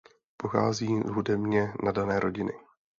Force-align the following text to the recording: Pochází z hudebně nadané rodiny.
Pochází 0.37 0.99
z 1.05 1.09
hudebně 1.09 1.73
nadané 1.83 2.19
rodiny. 2.19 2.53